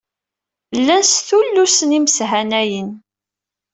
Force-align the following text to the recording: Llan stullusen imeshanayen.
Llan 0.79 1.03
stullusen 1.07 1.91
imeshanayen. 1.97 2.89